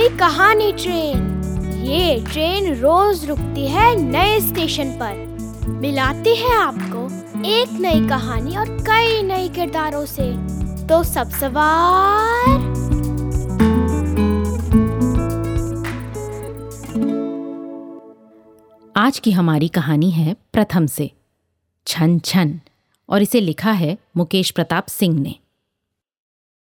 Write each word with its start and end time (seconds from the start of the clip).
कहानी 0.00 0.72
ट्रेन। 0.72 1.42
ये 1.84 2.24
ट्रेन 2.32 2.74
रोज 2.74 3.24
रुकती 3.24 3.68
है 3.68 3.94
नए 3.94 4.40
स्टेशन 4.40 4.90
पर। 4.90 5.32
मिलाती 5.68 6.36
है 6.36 6.56
आपको 6.56 7.06
एक 7.48 7.72
नई 7.72 8.08
कहानी 8.08 8.56
और 8.56 8.68
कई 8.68 9.22
नए 9.22 9.48
किरदारों 9.48 10.06
से। 10.06 10.36
तो 10.86 11.02
सब 11.02 11.30
सवार। 11.30 12.72
आज 18.96 19.18
की 19.18 19.30
हमारी 19.30 19.68
कहानी 19.68 20.10
है 20.10 20.36
प्रथम 20.52 20.86
से। 20.86 21.10
छन 21.86 22.18
छन, 22.18 22.60
और 23.08 23.22
इसे 23.22 23.40
लिखा 23.40 23.72
है 23.72 23.98
मुकेश 24.16 24.50
प्रताप 24.50 24.86
सिंह 24.86 25.20
ने। 25.20 25.34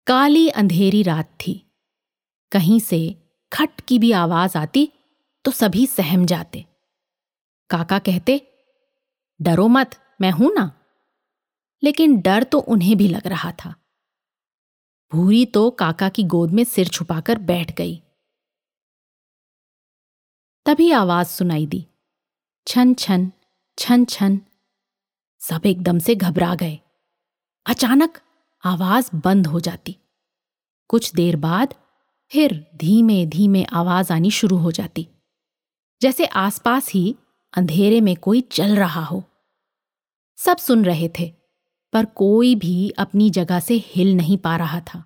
काली 0.06 0.48
अंधेरी 0.48 1.02
रात 1.02 1.26
थी। 1.26 1.66
कहीं 2.52 2.80
से 2.80 3.16
खट 3.52 3.80
की 3.80 3.98
भी 3.98 4.12
आवाज़ 4.12 4.58
आती 4.58 4.92
तो 5.44 5.50
सभी 5.50 5.86
सहम 5.86 6.26
जाते। 6.26 6.66
काका 7.70 7.98
कहते, 7.98 8.46
डरो 9.42 9.68
मत, 9.68 9.90
मैं 10.20 10.30
हूँ 10.30 10.54
ना। 10.54 10.76
लेकिन 11.82 12.20
डर 12.20 12.42
तो 12.42 12.58
उन्हें 12.58 12.96
भी 12.96 13.08
लग 13.08 13.26
रहा 13.26 13.52
था। 13.52 13.74
भूरी 15.12 15.46
तो 15.46 15.70
काका 15.70 16.08
की 16.08 16.24
गोद 16.24 16.50
में 16.50 16.64
सिर 16.64 16.88
छुपाकर 16.88 17.38
बैठ 17.38 17.76
गई। 17.76 18.02
तभी 20.66 20.90
आवाज़ 20.90 21.26
सुनाई 21.26 21.66
दी। 21.66 21.86
छन 22.66 22.94
छन 22.94 23.32
छन 23.78 24.04
छन। 24.04 24.40
सब 25.38 25.66
एकदम 25.66 25.98
से 25.98 26.14
घबरा 26.14 26.54
गए। 26.54 26.80
अचानक 27.66 28.20
आवाज़ 28.64 29.10
बंद 29.14 29.46
हो 29.46 29.60
जाती। 29.60 29.96
कुछ 30.88 31.14
देर 31.14 31.36
बाद 31.36 31.74
फिर 32.32 32.70
धीमे 32.74 33.26
धीमे 33.26 33.64
आवाज़ 33.64 34.12
आनी 34.12 34.30
शुरू 34.30 34.56
हो 34.56 34.72
जाती। 34.72 35.08
जैसे 36.02 36.24
आसपास 36.24 36.90
ही 36.90 37.16
अंधेरे 37.56 38.00
में 38.00 38.16
कोई 38.16 38.40
चल 38.40 38.76
रहा 38.76 39.04
हो। 39.04 39.24
सब 40.36 40.56
सुन 40.56 40.84
रहे 40.84 41.08
थे, 41.08 41.34
पर 41.92 42.04
कोई 42.04 42.54
भी 42.54 42.90
अपनी 42.90 43.30
जगह 43.30 43.60
से 43.60 43.74
हिल 43.74 44.14
नहीं 44.14 44.38
पा 44.38 44.56
रहा 44.56 44.80
था। 44.80 45.04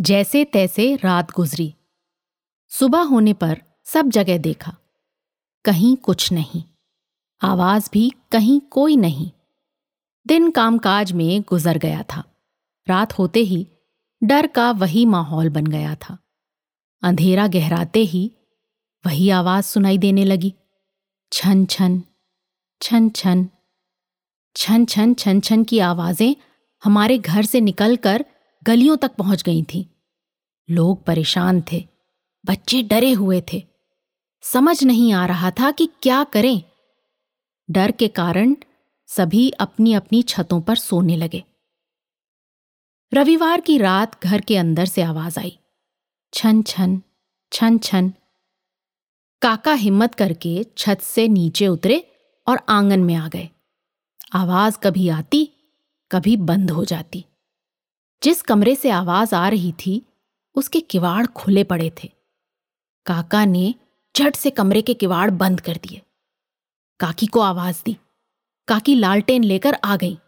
जैसे 0.00 0.44
तैसे 0.44 0.96
रात 0.96 1.30
गुजरी। 1.30 1.74
सुबह 2.68 3.00
होने 3.00 3.32
पर 3.32 3.62
सब 3.84 4.06
जगह 4.06 4.38
देखा। 4.38 4.76
कहीं 5.64 5.96
कुछ 5.96 6.32
नहीं। 6.32 6.64
आवाज़ 7.42 7.90
भी 7.92 8.12
कहीं 8.32 8.60
कोई 8.60 8.96
नहीं। 8.96 9.30
दिन 10.26 10.50
कामकाज 10.50 11.12
में 11.12 11.42
गुजर 11.42 11.78
गया 11.78 12.02
था। 12.02 12.24
रात 12.88 13.12
होते 13.12 13.40
ही 13.40 13.68
डर 14.22 14.46
का 14.46 14.70
वही 14.70 15.04
माहौल 15.06 15.48
बन 15.48 15.66
गया 15.66 15.94
था। 15.94 16.18
अंधेरा 17.02 17.46
गहराते 17.46 18.00
ही 18.00 18.30
वही 19.04 19.30
आवाज़ 19.30 19.64
सुनाई 19.64 19.98
देने 19.98 20.24
लगी। 20.24 20.54
छन 21.32 21.64
छन 21.66 22.02
छन 22.80 23.08
छन 23.10 23.48
छन 24.56 24.84
छन 24.84 25.14
छन 25.14 25.40
छन 25.40 25.64
की 25.64 25.78
आवाज़ें 25.78 26.34
हमारे 26.82 27.18
घर 27.18 27.44
से 27.44 27.60
निकलकर 27.60 28.24
गलियों 28.62 28.96
तक 28.96 29.14
पहुँच 29.14 29.42
गई 29.42 29.62
थीं। 29.62 29.84
लोग 30.68 31.04
परेशान 31.04 31.62
थे, 31.72 31.88
बच्चे 32.44 32.82
डरे 32.82 33.12
हुए 33.12 33.42
थे। 33.52 33.62
समझ 34.42 34.82
नहीं 34.84 35.12
आ 35.12 35.26
रहा 35.26 35.50
था 35.50 35.70
कि 35.70 35.88
क्या 36.02 36.24
करें। 36.24 36.62
डर 37.70 37.90
के 37.90 38.08
कारण 38.08 38.56
सभी 39.08 39.50
अपनी 39.50 39.92
अपनी 39.92 40.22
छतों 40.22 40.60
पर 40.60 40.76
सोने 40.76 41.16
लगे। 41.16 41.44
रविवार 43.14 43.60
की 43.60 43.78
रात 43.78 44.24
घर 44.24 44.40
के 44.40 44.56
अंदर 44.56 44.86
से 44.86 45.02
आवाज़ 45.02 45.40
आई। 45.40 45.58
छन 46.34 46.62
छन 46.62 47.02
छन 47.52 47.78
छन। 47.78 48.12
काका 49.42 49.72
हिम्मत 49.72 50.14
करके 50.14 50.66
छत 50.78 50.98
से 51.00 51.28
नीचे 51.28 51.66
उतरे 51.66 52.12
और 52.48 52.60
आँगन 52.68 53.00
में 53.00 53.14
आ 53.14 53.28
गए। 53.28 53.50
आवाज़ 54.32 54.78
कभी 54.78 55.08
आती, 55.08 55.50
कभी 56.12 56.36
बंद 56.36 56.70
हो 56.70 56.84
जाती। 56.84 57.24
जिस 58.22 58.42
कमरे 58.42 58.76
से 58.76 58.90
आवाज़ 58.90 59.34
आ 59.34 59.48
रही 59.48 59.72
थी, 59.72 60.06
उसके 60.54 60.80
किवाड़ 60.80 61.26
खुले 61.26 61.64
पड़े 61.64 61.92
थे। 62.04 62.12
काका 63.06 63.44
ने 63.44 63.74
झट 64.16 64.34
से 64.34 64.50
कमरे 64.50 64.82
के 64.82 64.94
किवाड़ 64.94 65.30
बंद 65.30 65.60
कर 65.60 65.74
दिए। 65.74 66.02
काकी 67.00 67.26
को 67.26 67.40
आवाज़ 67.40 67.82
दी। 67.84 67.96
काकी 68.68 68.94
लालटेन 68.94 69.44
लेकर 69.44 69.74
आ 69.84 69.96
गई। 69.96 70.18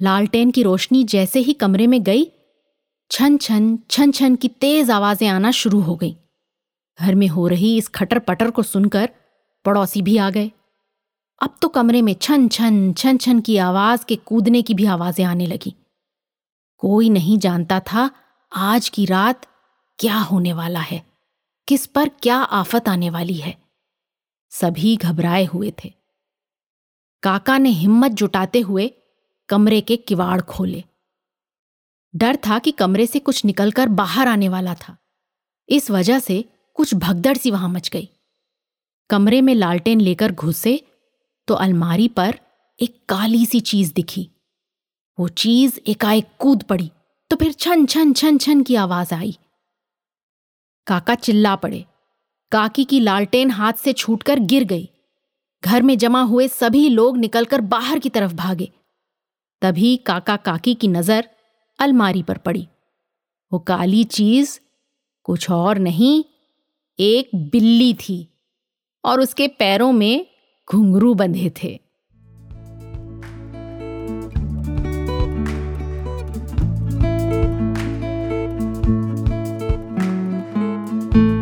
लालटेन 0.00 0.50
की 0.50 0.62
रोशनी 0.62 1.02
जैसे 1.04 1.40
ही 1.40 1.52
कमरे 1.54 1.86
में 1.86 2.02
गई, 2.02 2.26
छन 3.10 3.36
छन 3.38 3.78
छन 3.90 4.10
छन 4.12 4.36
की 4.36 4.48
तेज 4.50 4.90
आवाज़ें 4.90 5.28
आना 5.28 5.50
शुरू 5.52 5.80
हो 5.80 5.94
गई। 5.96 6.16
घर 6.98 7.14
में 7.14 7.26
हो 7.28 7.46
रही 7.48 7.76
इस 7.78 7.88
खटर 7.88 8.18
पटर 8.18 8.50
को 8.50 8.62
सुनकर 8.64 9.08
पड़ोसी 9.64 10.02
भी 10.02 10.16
आ 10.16 10.28
गए। 10.30 10.50
अब 11.40 11.56
तो 11.62 11.68
कमरे 11.68 12.02
में 12.02 12.14
छन 12.14 12.46
छन 12.48 12.92
छन 12.92 13.16
छन 13.16 13.40
की 13.40 13.56
आवाज़ 13.58 14.04
के 14.04 14.16
कूदने 14.18 14.62
की 14.62 14.74
भी 14.74 14.84
आवाज़ें 14.86 15.24
आने 15.24 15.46
लगी। 15.46 15.74
कोई 16.82 17.08
नहीं 17.10 17.38
जानता 17.38 17.80
था 17.82 18.10
आज 18.52 18.88
की 18.88 19.04
रात 19.06 19.46
क्या 19.98 20.18
होने 20.20 20.52
वाला 20.52 20.80
है, 20.80 21.02
किस 21.68 21.86
पर 21.86 22.08
क्या 22.22 22.36
आफत 22.36 22.88
आने 22.88 23.10
वाली 23.10 23.34
है। 23.34 23.56
सभी 24.52 24.96
घबराए 24.96 25.44
हुए 25.44 25.72
थे। 25.78 25.92
काका 27.22 27.58
ने 27.58 27.70
हिम्मत 27.70 28.12
जुटाते 28.12 28.60
हुए 28.60 28.90
कमरे 29.48 29.80
के 29.80 29.96
किवाड़ 29.96 30.40
खोले। 30.40 30.84
डर 32.14 32.36
था 32.36 32.58
कि 32.58 32.70
कमरे 32.72 33.06
से 33.06 33.18
कुछ 33.18 33.44
निकलकर 33.44 33.88
बाहर 33.88 34.28
आने 34.28 34.48
वाला 34.48 34.74
था। 34.74 34.96
इस 35.68 35.90
वजह 35.90 36.18
से 36.18 36.44
कुछ 36.74 36.94
भगदड़ 36.94 37.36
सी 37.36 37.50
वहाँ 37.50 37.68
मच 37.68 37.88
गई। 37.88 38.08
कमरे 39.10 39.40
में 39.40 39.54
लालटेन 39.54 40.00
लेकर 40.00 40.32
घुसे 40.32 40.80
तो 41.48 41.54
अलमारी 41.54 42.08
पर 42.08 42.38
एक 42.80 43.04
काली 43.08 43.44
सी 43.46 43.60
चीज़ 43.60 43.92
दिखी। 43.94 44.28
वो 45.18 45.28
चीज़ 45.28 45.78
एकाएक 45.86 46.28
कूद 46.38 46.62
पड़ी 46.62 46.90
तो 47.30 47.36
फिर 47.36 47.52
छन 47.52 47.86
छन 47.86 48.12
छन 48.12 48.38
छन 48.38 48.62
की 48.62 48.74
आवाज़ 48.74 49.14
आई। 49.14 49.36
काका 50.86 51.14
चिल्ला 51.14 51.54
पड़े। 51.56 51.84
काकी 52.52 52.84
की 52.84 53.00
लालटेन 53.00 53.50
हाथ 53.50 53.72
से 53.72 53.92
छूटकर 53.92 54.38
गिर 54.38 54.64
गई। 54.64 54.88
घर 55.64 55.82
में 55.82 55.96
जमा 55.98 56.22
हुए 56.22 56.48
सभी 56.48 56.88
लोग 56.88 57.16
निकलकर 57.16 57.60
बाहर 57.60 57.98
की 57.98 58.08
तरफ़ 58.08 58.34
भागे। 58.34 58.72
तभी 59.66 59.96
काका 59.96 60.36
काकी 60.36 60.74
की 60.74 60.88
नज़र 60.88 61.28
अलमारी 61.80 62.22
पर 62.22 62.38
पड़ी। 62.38 62.68
वो 63.52 63.58
काली 63.58 64.04
चीज़, 64.04 64.60
कुछ 65.24 65.50
और 65.50 65.78
नहीं, 65.78 66.24
एक 66.98 67.30
बिल्ली 67.34 67.94
थी 67.94 68.28
और 69.04 69.20
उसके 69.20 69.48
पैरों 69.48 69.92
में 69.92 70.26
घुंघरू 70.72 71.14
बंधे 71.14 71.50
थे। 71.62 71.80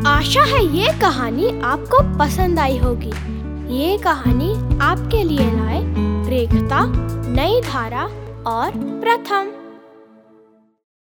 आशा 0.06 0.44
है 0.44 0.64
ये 0.76 1.00
कहानी 1.00 1.60
आपको 1.60 2.18
पसंद 2.18 2.58
आई 2.58 2.78
होगी। 2.78 3.12
ये 3.74 3.98
कहानी 3.98 4.78
आपके 4.78 5.22
लिए 5.22 5.50
लाए 5.52 6.13
रेखता 6.34 6.80
नई 7.34 7.60
धारा 7.60 8.04
और 8.46 8.70
प्रथम। 9.02 9.63